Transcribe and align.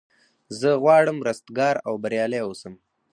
زه 0.59 0.69
غواړم 0.83 1.17
رستګار 1.27 1.75
او 1.87 1.93
بریالی 2.03 2.39
اوسم. 2.43 2.73